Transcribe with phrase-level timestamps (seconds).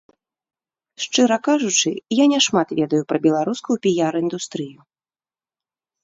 [1.03, 4.79] Шчыра кажучы, я няшмат ведаю пра беларускую піяр-індустрыю.